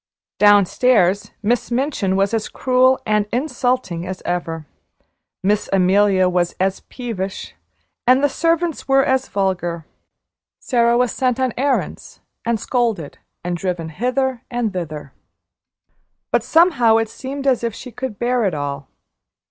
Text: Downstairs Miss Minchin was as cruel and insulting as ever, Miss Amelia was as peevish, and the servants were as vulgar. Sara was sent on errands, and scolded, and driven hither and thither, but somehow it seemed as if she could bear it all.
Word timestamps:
Downstairs 0.39 1.29
Miss 1.43 1.69
Minchin 1.69 2.15
was 2.15 2.33
as 2.33 2.49
cruel 2.49 2.99
and 3.05 3.27
insulting 3.31 4.07
as 4.07 4.23
ever, 4.25 4.65
Miss 5.43 5.69
Amelia 5.71 6.27
was 6.27 6.53
as 6.59 6.79
peevish, 6.89 7.53
and 8.07 8.23
the 8.23 8.27
servants 8.27 8.87
were 8.87 9.03
as 9.05 9.27
vulgar. 9.27 9.85
Sara 10.59 10.97
was 10.97 11.11
sent 11.11 11.39
on 11.39 11.53
errands, 11.55 12.19
and 12.43 12.59
scolded, 12.59 13.19
and 13.43 13.55
driven 13.55 13.89
hither 13.89 14.41
and 14.49 14.73
thither, 14.73 15.13
but 16.31 16.41
somehow 16.41 16.97
it 16.97 17.07
seemed 17.07 17.45
as 17.45 17.63
if 17.63 17.75
she 17.75 17.91
could 17.91 18.17
bear 18.17 18.43
it 18.45 18.55
all. 18.55 18.87